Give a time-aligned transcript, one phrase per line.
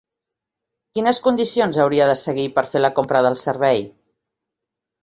[0.95, 3.89] Quines condicions hauria de seguir per fer la compra del servei?